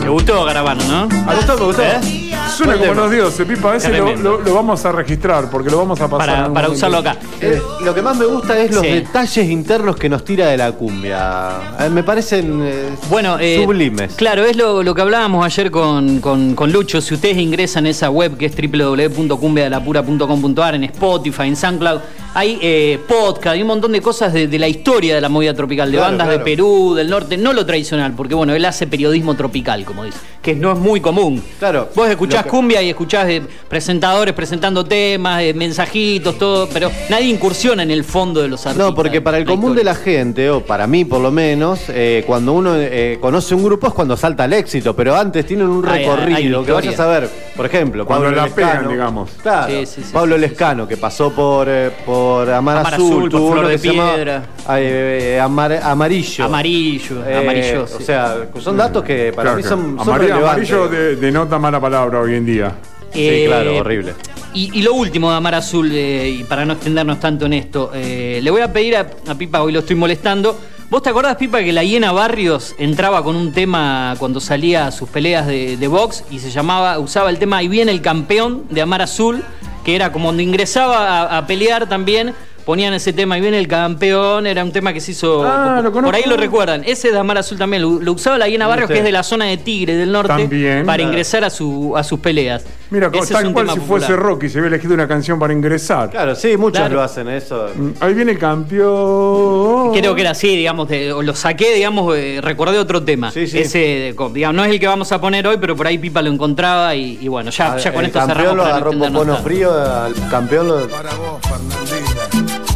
¿Te 0.03 0.09
gustó, 0.11 0.45
Garabano, 0.45 0.85
no? 0.85 1.09
Me 1.09 1.37
gustó, 1.37 1.57
me 1.57 1.65
gustó. 1.65 1.83
¿Eh? 1.83 2.24
Suena 2.55 2.77
como 2.79 2.95
los 2.95 3.11
dioses, 3.11 3.47
Pipa. 3.47 3.77
Ese 3.77 3.89
lo, 3.91 4.05
Tremendo. 4.05 4.31
lo- 4.39 4.41
lo 4.41 4.55
vamos 4.55 4.85
a 4.85 4.93
registrar 4.93 5.51
porque 5.51 5.71
lo 5.71 5.79
vamos 5.79 6.01
a 6.01 6.09
pasar. 6.09 6.27
Para, 6.45 6.53
para 6.55 6.69
usarlo 6.71 6.99
acá. 6.99 7.17
Eh, 7.41 7.61
lo 7.83 7.95
que 7.95 8.03
más 8.03 8.17
me 8.17 8.25
gusta 8.27 8.59
es 8.59 8.71
los 8.73 8.83
Sí. 8.83 8.89
detalles 8.89 9.49
internos 9.51 9.97
que 9.97 10.09
nos 10.09 10.25
tira 10.25 10.47
de 10.49 10.57
la 10.57 10.73
cumbia. 10.73 11.51
Eh, 11.81 11.89
me 11.91 12.03
parecen 12.03 12.61
eh, 12.65 12.91
Bueno, 13.11 13.37
eh, 13.41 13.63
sublimes. 13.65 14.15
Claro, 14.15 14.45
es 14.45 14.57
lo, 14.57 14.83
lo 14.83 14.95
que 14.95 15.03
hablábamos 15.03 15.45
ayer 15.45 15.71
con, 15.71 16.21
con- 16.21 16.55
con 16.55 16.73
Lucho. 16.73 17.01
Si 17.01 17.15
ustedes 17.15 17.37
ingresan 17.39 17.87
a 17.87 17.91
esa 17.91 18.11
web 18.11 18.37
que 18.37 18.47
es 18.47 18.55
www.cumbiadelapura.com.ar 18.57 20.75
en 20.75 20.85
Spotify, 20.85 21.43
en 21.49 21.57
SoundCloud, 21.57 22.01
hay 22.35 22.59
eh, 22.61 22.99
podcast, 23.09 23.55
hay 23.55 23.63
un 23.63 23.69
montón 23.69 23.93
de 23.93 24.01
cosas 24.01 24.33
de, 24.33 24.47
de 24.49 24.59
la 24.59 24.69
historia 24.69 25.15
de 25.15 25.21
la 25.21 25.29
movida 25.29 25.55
tropical, 25.55 25.91
de 25.91 25.97
Claro, 25.99 26.11
bandas 26.11 26.27
claro. 26.27 26.39
de 26.39 26.45
Perú, 26.45 26.95
del 26.95 27.09
norte, 27.09 27.37
no 27.37 27.53
lo 27.53 27.65
tradicional, 27.65 28.13
porque 28.17 28.35
bueno, 28.35 28.55
él 28.55 28.65
hace 28.65 28.87
periodismo 28.87 29.35
tropical, 29.37 29.85
como 29.85 30.05
dice, 30.05 30.19
que 30.43 30.55
no 30.55 30.73
es 30.73 30.79
muy 30.79 31.01
común. 31.01 31.43
Claro, 31.59 31.89
Vos 31.95 32.09
escuchás 32.09 32.43
que- 32.45 32.51
cumbia 32.51 32.83
y 32.83 32.91
escuchás 32.91 33.29
eh, 33.29 33.43
presentadores 33.69 34.35
presentando 34.35 34.85
temas, 34.85 35.43
eh, 35.43 35.55
mensajitos, 35.55 36.37
todo, 36.39 36.69
pero 36.69 36.91
nadie 37.09 37.29
incursiona 37.29 37.83
en 37.83 37.91
el 37.91 38.05
fondo 38.05 38.43
de 38.43 38.49
los 38.49 38.67
artistas. 38.67 38.89
No, 38.91 38.95
porque 38.95 39.21
para 39.21 39.39
el 39.39 39.45
común 39.45 39.75
de 39.75 39.85
la 39.85 39.95
gente, 39.95 40.51
o 40.51 40.61
para 40.61 40.87
mí 40.87 41.05
por 41.05 41.21
lo 41.21 41.31
menos, 41.31 41.81
eh, 41.89 42.25
cuando 42.27 42.53
uno 42.53 42.73
eh, 42.77 43.19
conoce 43.21 43.55
un 43.55 43.63
grupo 43.65 43.87
es 43.89 43.95
cuando 43.95 44.17
salta 44.17 44.45
al 44.45 44.53
éxito, 44.53 44.95
pero 44.97 45.15
antes 45.17 45.47
tienen 45.47 45.69
un 45.69 45.87
Hay- 45.87 46.05
hay 46.05 46.11
recorrido 46.11 46.65
que 46.65 46.73
vayas 46.73 46.99
a 46.99 47.07
ver, 47.07 47.29
por 47.57 47.67
ejemplo, 47.67 48.05
Cuando 48.05 48.25
Pablo 48.27 48.37
la 48.37 48.45
Lescano, 48.47 48.71
pegan, 48.73 48.89
digamos. 48.89 49.31
Claro, 49.43 49.73
Sí, 49.73 49.87
sí, 49.87 50.03
sí, 50.03 50.11
Pablo 50.13 50.37
sí, 50.37 50.43
sí, 50.43 50.49
Lescano, 50.49 50.89
que 50.89 50.97
pasó 50.97 51.31
por, 51.33 51.69
eh, 51.69 51.91
por 52.25 52.51
Amar, 52.51 52.79
Amar 52.79 52.95
Azul, 52.95 53.07
Azul, 53.13 53.31
por 53.31 53.41
Flor 53.41 53.59
uno 53.59 53.69
de 53.69 53.75
que 53.75 53.79
se 53.79 53.89
llamaba, 53.89 54.15
Piedra. 54.15 54.43
eh, 54.79 55.41
Amar- 55.43 55.81
Amarillo. 55.83 56.45
Amarillo, 56.45 57.27
Eh, 57.29 57.37
amarillo. 57.37 57.83
O 57.85 58.01
sea, 58.01 58.37
son 58.61 58.77
datos 58.79 59.05
que 59.05 59.31
para 59.33 59.43
Claro 59.51 59.57
mí 59.57 59.63
que 59.63 59.69
son, 59.69 59.81
son 59.99 60.01
amarillo, 60.01 60.35
relevantes. 60.35 60.73
amarillo 60.73 60.89
de- 60.89 61.17
denota 61.17 61.59
mala 61.59 61.81
palabra 61.81 62.21
hoy 62.21 62.35
en 62.35 62.47
día. 62.47 62.73
Sí, 63.13 63.21
Eh, 63.29 63.45
claro, 63.47 63.77
horrible. 63.79 64.15
Y, 64.55 64.79
y 64.79 64.83
lo 64.83 64.95
último 64.95 65.31
de 65.31 65.37
Amar 65.37 65.55
Azul, 65.55 65.91
eh, 65.93 66.37
y 66.41 66.45
para 66.45 66.65
no 66.65 66.73
extendernos 66.73 67.21
tanto 67.21 67.45
en 67.47 67.53
esto, 67.53 67.91
eh, 67.95 68.41
le 68.43 68.51
voy 68.51 68.63
a 68.63 68.73
pedir 68.73 68.97
a, 68.97 69.07
a 69.29 69.35
Pipa, 69.35 69.61
hoy 69.63 69.73
lo 69.73 69.81
estoy 69.81 69.97
molestando. 69.97 70.59
¿Vos 70.91 71.03
te 71.03 71.11
acordás, 71.11 71.37
Pipa, 71.37 71.61
que 71.63 71.73
la 71.73 71.83
hiena 71.85 72.13
Barrios 72.13 72.75
entraba 72.79 73.23
con 73.23 73.37
un 73.37 73.53
tema 73.53 74.15
cuando 74.19 74.41
salía 74.41 74.87
a 74.87 74.93
sus 74.93 75.09
peleas 75.09 75.47
de, 75.47 75.77
de 75.77 75.89
box 75.89 76.25
y 76.31 76.39
se 76.39 76.51
llamaba, 76.51 76.99
usaba 76.99 77.31
el 77.31 77.39
tema 77.39 77.59
Ahí 77.59 77.69
viene 77.69 77.91
el 77.93 78.01
campeón 78.01 78.65
de 78.71 78.81
Amar 78.83 79.03
Azul, 79.03 79.43
que 79.85 79.95
era 79.95 80.11
como 80.11 80.25
cuando 80.25 80.43
ingresaba 80.43 81.21
a, 81.21 81.39
a 81.39 81.47
pelear 81.47 81.87
también, 81.89 82.35
ponían 82.65 82.95
ese 82.95 83.13
tema 83.13 83.35
Ahí 83.35 83.41
viene 83.41 83.59
el 83.59 83.69
campeón, 83.69 84.47
era 84.47 84.63
un 84.65 84.73
tema 84.73 84.93
que 84.93 85.01
se 85.01 85.11
hizo. 85.13 85.43
Ah, 85.45 85.81
lo 85.83 85.93
por 85.93 86.15
ahí 86.15 86.23
lo 86.27 86.37
recuerdan. 86.37 86.83
Ese 86.87 87.11
de 87.11 87.19
Amar 87.19 87.39
Azul 87.39 87.59
también, 87.59 87.83
lo, 87.83 88.01
lo 88.01 88.13
usaba 88.13 88.39
la 88.39 88.49
hiena 88.49 88.67
Barrios, 88.67 88.91
que 88.91 88.99
es 88.99 89.05
de 89.05 89.13
la 89.13 89.23
zona 89.23 89.47
de 89.47 89.57
Tigre, 89.57 89.95
del 89.97 90.13
norte, 90.13 90.29
También. 90.29 90.87
para 90.87 91.03
ingresar 91.03 91.45
a, 91.45 91.51
su, 91.51 91.95
a 91.97 92.05
sus 92.05 92.21
peleas. 92.21 92.65
Mira, 92.91 93.09
Ese 93.13 93.19
es 93.25 93.29
tal 93.31 93.47
un 93.49 93.53
cual 93.55 93.67
tema 93.67 93.75
si 93.75 93.81
popular. 93.81 94.07
fuese 94.09 94.17
Rocky, 94.23 94.49
se 94.49 94.59
había 94.59 94.69
elegido 94.69 94.95
una 94.95 95.09
canción 95.09 95.39
para 95.39 95.53
ingresar. 95.53 96.11
Claro, 96.11 96.35
sí, 96.37 96.57
muchos 96.57 96.79
Claro. 96.79 96.95
lo 96.97 97.03
hacen 97.03 97.29
eso. 97.29 97.69
Mm, 97.75 97.91
Ahí 98.01 98.15
viene 98.15 98.33
el 98.33 98.39
campeón. 98.39 99.93
Creo 99.93 100.15
que 100.15 100.21
era 100.21 100.31
así, 100.31 100.55
digamos, 100.57 100.89
de- 100.89 101.13
o 101.13 101.23
lo 101.23 101.35
saqué, 101.35 101.75
digamos, 101.75 102.17
eh, 102.17 102.39
recordé 102.43 102.79
otro 102.79 103.03
tema. 103.03 103.31
Sí, 103.33 103.47
sí. 103.47 103.59
Ese, 103.59 104.15
digamos, 104.33 104.55
no 104.57 104.65
es 104.65 104.71
el 104.71 104.79
que 104.79 104.87
vamos 104.87 105.11
a 105.13 105.21
poner 105.21 105.47
hoy, 105.47 105.57
pero 105.61 105.75
por 105.75 105.87
ahí 105.87 105.99
Pipa 105.99 106.23
lo 106.23 106.31
encontraba 106.31 106.95
y, 106.95 107.19
y 107.21 107.29
bueno, 107.29 107.51
ya, 107.51 107.77
ya 107.79 107.93
con 107.93 108.01
el 108.03 108.07
esto 108.07 108.19
campeón 108.21 108.39
cerramos 108.39 108.57
lo 108.57 108.63
para 108.63 108.73
no 108.81 109.15
agarró 109.15 109.25
tanto. 109.27 109.43
frío, 109.43 109.73
al 109.73 110.15
campeón 110.31 110.69
lo... 110.69 110.89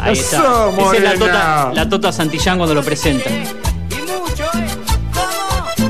Ahí 0.00 0.12
Eso, 0.12 0.70
está. 0.70 0.82
Esa 0.82 0.96
es 0.96 1.02
la 1.02 1.14
tota, 1.14 1.70
la 1.74 1.88
tota 1.88 2.12
Santillán 2.12 2.58
cuando 2.58 2.74
lo 2.74 2.82
presenta. 2.82 3.28
Y 3.30 3.34
mucho, 4.06 4.44
¿eh? 4.44 4.66
¿Cómo? 5.12 5.88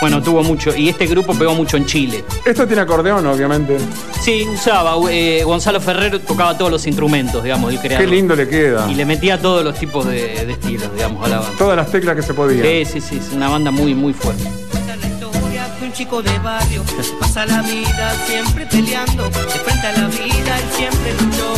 Bueno, 0.00 0.22
tuvo 0.22 0.42
mucho. 0.42 0.74
Y 0.76 0.88
este 0.88 1.06
grupo 1.06 1.34
pegó 1.34 1.54
mucho 1.54 1.76
en 1.76 1.86
Chile. 1.86 2.24
Esto 2.44 2.66
tiene 2.66 2.82
acordeón, 2.82 3.26
obviamente. 3.26 3.78
Sí, 4.20 4.46
usaba. 4.52 4.94
eh, 5.10 5.42
Gonzalo 5.44 5.80
Ferrer 5.80 6.18
tocaba 6.20 6.56
todos 6.56 6.70
los 6.70 6.86
instrumentos, 6.86 7.42
digamos, 7.42 7.70
el 7.72 7.80
Qué 7.80 7.88
creador. 7.88 8.08
lindo 8.08 8.36
le 8.36 8.48
queda. 8.48 8.86
Y 8.90 8.94
le 8.94 9.04
metía 9.04 9.40
todos 9.40 9.64
los 9.64 9.74
tipos 9.78 10.06
de, 10.06 10.44
de 10.46 10.52
estilos, 10.52 10.92
digamos, 10.94 11.24
a 11.24 11.28
la 11.28 11.38
banda. 11.40 11.58
Todas 11.58 11.76
las 11.76 11.90
teclas 11.90 12.16
que 12.16 12.22
se 12.22 12.34
podían. 12.34 12.62
Sí, 12.66 12.84
sí, 12.84 13.00
sí, 13.00 13.16
es 13.16 13.32
una 13.34 13.48
banda 13.48 13.70
muy, 13.70 13.94
muy 13.94 14.12
fuerte. 14.12 14.44
Cuenta 14.70 14.96
la 14.96 15.06
historia 15.06 15.66
que 15.78 15.84
un 15.86 15.92
chico 15.92 16.22
de 16.22 16.38
barrio 16.38 16.82
pasa 17.20 17.46
la 17.46 17.62
vida 17.62 18.14
siempre 18.26 18.66
peleando, 18.66 19.24
de 19.24 19.30
frente 19.30 19.86
a 19.86 19.92
la 19.92 20.08
vida 20.08 20.58
él 20.58 20.64
siempre 20.76 21.12
luchó, 21.14 21.54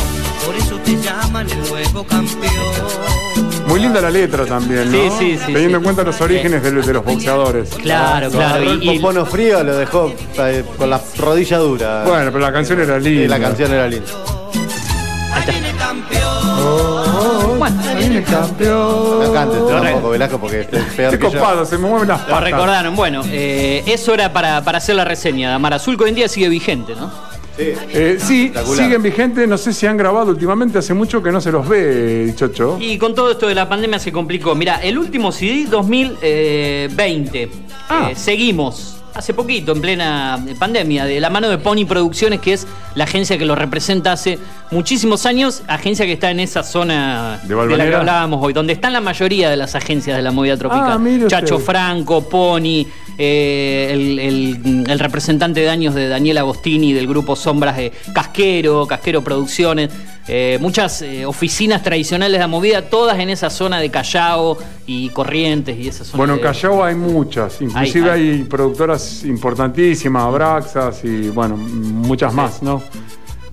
por 0.47 0.55
eso 0.55 0.76
te 0.85 0.97
llaman 1.03 1.49
el 1.50 1.69
nuevo 1.69 2.05
campeón. 2.05 2.53
Muy 3.67 3.81
linda 3.81 4.00
la 4.00 4.11
letra 4.11 4.47
también, 4.47 4.91
¿no? 4.93 4.97
Sí, 4.97 5.11
sí, 5.19 5.38
sí, 5.45 5.53
Teniendo 5.53 5.71
sí. 5.71 5.75
en 5.76 5.83
cuenta 5.83 6.03
los 6.05 6.21
orígenes 6.21 6.62
de, 6.62 6.71
de 6.71 6.93
los 6.93 7.05
boxeadores. 7.05 7.71
Claro, 7.71 8.26
Lo 8.26 8.33
claro. 8.33 8.75
Y, 8.75 8.88
el 9.05 9.26
frío 9.26 9.65
lo 9.65 9.76
dejó 9.76 10.12
eh, 10.38 10.65
con 10.79 10.88
la 10.88 11.00
rodilla 11.19 11.59
dura. 11.59 12.05
Bueno, 12.07 12.26
pero 12.33 12.38
la 12.38 12.53
canción 12.53 12.81
era 12.81 12.99
linda. 12.99 13.23
Sí, 13.23 13.29
la 13.29 13.41
canción 13.41 13.73
era 13.73 13.88
linda. 13.88 14.07
Ahí 15.35 15.43
viene 15.50 15.71
el 15.71 15.76
campeón. 15.76 17.59
bueno, 17.59 17.83
Ahí 17.88 17.97
viene 17.97 18.19
el 18.19 18.25
campeón. 18.25 19.25
No 19.25 19.33
cantes 19.33 19.59
Lo 19.61 19.81
re- 19.81 19.91
tampoco, 19.91 20.11
Velasco, 20.11 20.38
porque 20.38 20.61
es 20.61 20.67
peor 20.67 21.15
Estoy 21.15 21.19
que 21.29 21.35
yo. 21.35 21.41
copado, 21.41 21.65
se 21.65 21.76
me 21.79 21.88
mueven 21.88 22.09
las 22.09 22.21
Lo 22.21 22.26
patas. 22.29 22.45
recordaron. 22.45 22.95
Bueno, 22.95 23.23
eh, 23.26 23.83
eso 23.87 24.15
era 24.15 24.33
para, 24.33 24.62
para 24.62 24.79
hacer 24.79 24.95
la 24.95 25.05
reseña 25.05 25.49
de 25.49 25.55
Amar 25.57 25.75
Azul, 25.75 25.97
que 25.99 26.05
hoy 26.05 26.11
en 26.11 26.17
día 26.17 26.29
sigue 26.29 26.49
vigente, 26.49 26.95
¿no? 26.95 27.11
Sí. 27.56 27.72
Eh, 27.92 28.18
sí, 28.20 28.52
siguen 28.75 29.02
vigentes. 29.02 29.48
No 29.48 29.56
sé 29.56 29.72
si 29.72 29.86
han 29.86 29.96
grabado 29.96 30.30
últimamente. 30.30 30.78
Hace 30.78 30.94
mucho 30.94 31.22
que 31.22 31.32
no 31.32 31.40
se 31.40 31.50
los 31.50 31.68
ve, 31.68 32.32
Chocho. 32.36 32.78
Y 32.80 32.98
con 32.98 33.14
todo 33.14 33.30
esto 33.30 33.46
de 33.46 33.54
la 33.54 33.68
pandemia 33.68 33.98
se 33.98 34.12
complicó. 34.12 34.54
Mira, 34.54 34.76
el 34.76 34.98
último 34.98 35.32
CD 35.32 35.66
2020. 35.70 37.50
Ah. 37.88 38.10
Eh, 38.10 38.14
seguimos. 38.14 38.92
Hace 39.14 39.32
poquito, 39.32 39.72
en 39.72 39.80
plena 39.80 40.44
pandemia, 40.58 41.06
de 41.06 41.20
la 41.20 41.30
mano 41.30 41.48
de 41.48 41.56
Pony 41.56 41.86
Producciones, 41.88 42.38
que 42.38 42.52
es 42.52 42.66
la 42.94 43.04
agencia 43.04 43.38
que 43.38 43.46
lo 43.46 43.54
representa 43.54 44.12
hace 44.12 44.38
muchísimos 44.70 45.25
años, 45.25 45.62
agencia 45.68 46.04
que 46.04 46.12
está 46.12 46.30
en 46.30 46.40
esa 46.40 46.62
zona 46.62 47.40
¿De 47.44 47.54
de, 47.54 47.76
la 47.78 47.86
que 47.86 47.94
hablábamos 47.94 48.44
hoy, 48.44 48.52
donde 48.52 48.75
están 48.75 48.92
la 48.92 49.00
mayoría 49.00 49.48
de 49.48 49.56
las 49.56 49.75
agencias 49.75 50.18
de 50.18 50.22
la 50.22 50.32
movida 50.32 50.58
tropical. 50.58 51.00
Ah. 51.02 51.28
Chacho 51.28 51.58
Franco, 51.58 52.28
Pony, 52.28 52.84
eh, 53.18 53.88
el, 53.92 54.18
el- 54.18 54.85
el 54.90 54.99
representante 54.99 55.61
de 55.61 55.68
años 55.70 55.94
de 55.94 56.08
Daniel 56.08 56.38
Agostini 56.38 56.92
del 56.92 57.06
grupo 57.06 57.35
Sombras 57.37 57.76
de 57.76 57.92
Casquero, 58.14 58.87
Casquero 58.87 59.23
Producciones, 59.23 59.90
eh, 60.28 60.58
muchas 60.61 61.02
eh, 61.02 61.25
oficinas 61.25 61.82
tradicionales 61.82 62.32
de 62.35 62.38
la 62.40 62.49
movida, 62.49 62.82
todas 62.90 63.18
en 63.18 63.30
esa 63.30 63.49
zona 63.50 63.78
de 63.80 63.90
Callao 63.90 64.58
y 64.87 65.08
Corrientes 65.11 65.76
y 65.78 65.88
esa 65.88 66.04
zona. 66.04 66.18
Bueno, 66.18 66.32
en 66.35 66.40
de- 66.40 66.44
Callao 66.44 66.85
hay 66.85 66.94
muchas. 66.94 67.61
Inclusive 67.61 68.11
Hay- 68.11 68.30
hay, 68.30 68.44
productoras 68.44 69.25
importantísimas, 69.25 70.23
Abraxas 70.25 71.04
y, 71.04 71.28
bueno, 71.30 71.56
muchas 71.56 72.32
más, 72.35 72.62
¿no? 72.62 72.82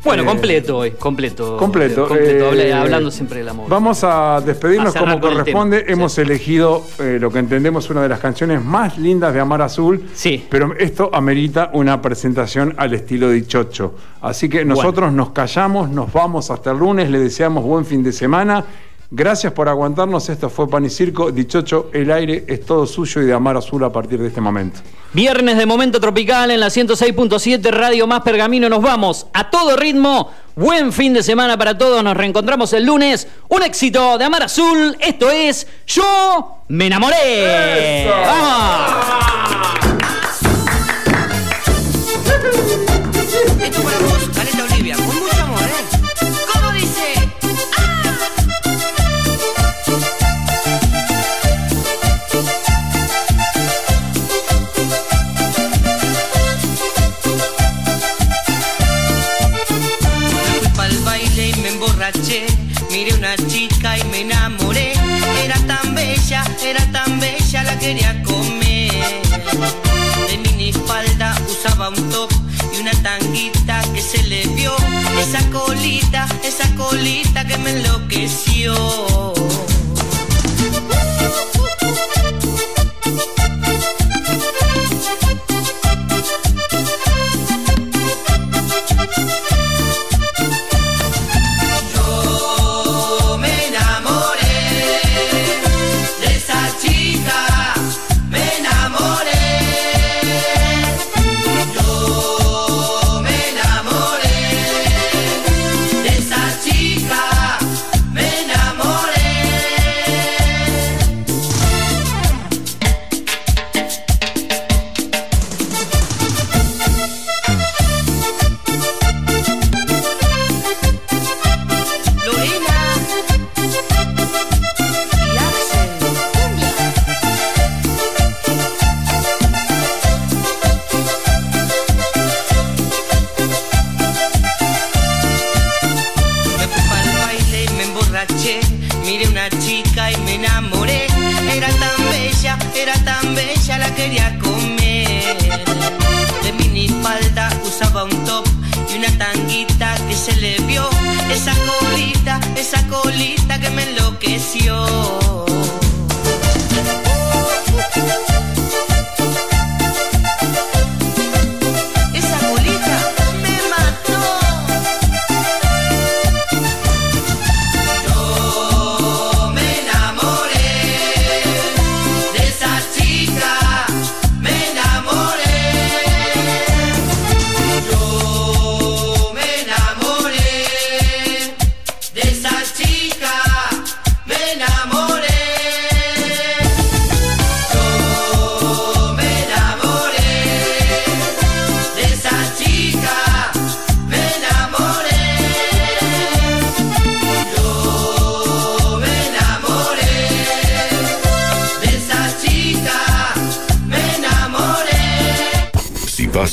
Bueno, 0.03 0.24
Eh, 0.24 0.25
completo 0.25 0.77
hoy, 0.79 0.91
completo. 0.91 1.57
Completo. 1.57 2.07
completo, 2.07 2.53
eh, 2.53 2.74
hablando 2.74 3.10
siempre 3.10 3.39
de 3.39 3.45
la 3.45 3.53
movida. 3.53 3.69
Vamos 3.74 4.03
a 4.03 4.41
despedirnos 4.45 4.95
A 4.95 5.00
como 5.00 5.19
corresponde. 5.19 5.86
Hemos 5.88 6.13
sí. 6.13 6.22
elegido 6.22 6.86
eh, 7.00 7.17
lo 7.22 7.31
que 7.31 7.39
entendemos 7.39 7.89
una 7.89 8.01
de 8.01 8.10
las 8.10 8.19
canciones 8.19 8.63
más 8.63 8.98
lindas 8.98 9.33
de 9.33 9.39
Amar 9.39 9.62
Azul. 9.62 10.03
Sí. 10.13 10.45
Pero 10.50 10.75
esto 10.77 11.10
amerita 11.13 11.69
una 11.74 12.01
presentación 12.01 12.74
al 12.77 12.93
estilo 12.93 13.29
de 13.29 13.45
Chocho. 13.48 13.95
Así 14.22 14.50
que 14.50 14.65
nosotros 14.65 15.13
nos 15.13 15.29
callamos, 15.29 15.89
nos 15.89 16.12
vamos 16.12 16.51
hasta 16.51 16.72
el 16.72 16.79
lunes. 16.79 17.10
Le 17.10 17.19
deseamos 17.19 17.63
buen 17.63 17.86
fin 17.86 18.03
de 18.03 18.12
semana. 18.12 18.63
Gracias 19.15 19.53
por 19.53 19.70
aguantarnos. 19.70 20.27
Esto 20.27 20.50
fue 20.50 20.67
Pan 20.67 20.86
y 20.86 20.89
Circo. 20.89 21.32
Dichocho, 21.32 21.91
el 21.93 22.12
aire 22.12 22.46
es 22.48 22.65
todo 22.65 22.88
suyo 22.88 23.22
y 23.22 23.25
de 23.25 23.34
Amar 23.34 23.55
Azul 23.55 23.84
a 23.84 23.91
partir 23.91 24.20
de 24.20 24.29
este 24.29 24.41
momento. 24.41 24.79
Viernes 25.13 25.55
de 25.55 25.67
Momento 25.67 26.00
Tropical 26.00 26.50
en 26.50 26.60
la 26.60 26.70
106.7 26.70 27.70
Radio 27.70 28.08
Más 28.08 28.22
Pergamino. 28.22 28.67
Nos 28.70 28.82
vamos 28.82 29.27
a 29.32 29.51
todo 29.51 29.77
ritmo. 29.77 30.32
Buen 30.55 30.91
fin 30.91 31.13
de 31.13 31.22
semana 31.22 31.60
para 31.60 31.77
todos. 31.77 32.03
Nos 32.03 32.17
reencontramos 32.17 32.74
el 32.74 32.86
lunes. 32.86 33.27
Un 33.50 33.62
éxito 33.62 34.17
de 34.17 34.25
Amar 34.25 34.41
Azul. 34.41 34.98
Esto 35.00 35.29
es 35.29 35.67
Yo 35.86 36.63
me 36.70 36.88
enamoré. 36.88 38.05
¡Eso! 38.05 38.15
¡Vamos! 38.20 39.73
Me 64.13 64.22
enamoré. 64.22 64.93
Era 65.43 65.58
tan 65.65 65.96
bella, 65.96 66.43
era 66.63 66.86
tan 66.91 67.20
bella, 67.20 67.63
la 67.63 67.79
quería 67.79 68.12
comer. 68.24 68.91
De 70.27 70.38
minifalda 70.38 71.36
usaba 71.50 71.89
un 71.89 72.10
top 72.12 72.32
y 72.74 72.82
una 72.82 72.91
tanguita 73.01 73.82
que 73.93 74.01
se 74.01 74.22
le 74.24 74.46
vio. 74.50 74.75
Esa 75.20 75.41
colita, 75.50 76.27
esa 76.43 76.67
colita 76.75 77.46
que 77.46 77.58
me 77.58 77.72
enloqueció. 77.72 79.33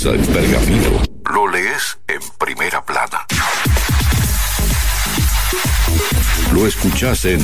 pergamino 0.09 1.03
lo 1.31 1.47
lees 1.47 1.99
en 2.09 2.21
primera 2.39 2.83
plana. 2.85 3.27
Lo 6.55 6.67
escuchas 6.67 7.27
en 7.27 7.41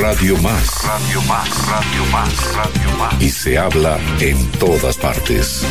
Radio 0.00 0.36
Más. 0.38 0.84
Radio 0.84 1.22
Más, 1.22 1.68
Radio 1.68 2.04
Más, 2.10 2.54
Radio 2.54 2.96
Más. 2.98 3.22
Y 3.22 3.30
se 3.30 3.56
habla 3.56 4.00
en 4.18 4.50
todas 4.52 4.96
partes. 4.96 5.64